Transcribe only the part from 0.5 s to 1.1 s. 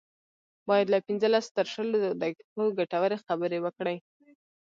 بايد له